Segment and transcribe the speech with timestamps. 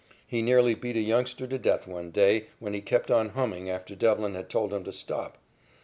[0.25, 3.95] He nearly beat a youngster to death one day when he kept on humming after
[3.95, 5.37] Devlin had told him to stop.